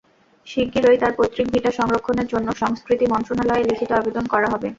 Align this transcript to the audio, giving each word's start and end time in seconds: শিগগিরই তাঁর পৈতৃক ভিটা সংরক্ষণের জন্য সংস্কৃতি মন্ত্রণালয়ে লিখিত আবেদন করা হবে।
শিগগিরই 0.47 0.97
তাঁর 0.97 1.13
পৈতৃক 1.17 1.47
ভিটা 1.53 1.71
সংরক্ষণের 1.79 2.27
জন্য 2.27 2.47
সংস্কৃতি 2.61 3.05
মন্ত্রণালয়ে 3.09 3.67
লিখিত 3.69 3.91
আবেদন 3.91 4.25
করা 4.33 4.47
হবে। 4.53 4.67